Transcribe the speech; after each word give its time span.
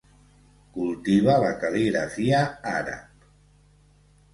Cultiva 0.77 1.37
la 1.45 1.53
cal·ligrafia 1.67 2.43
àrab. 2.77 3.29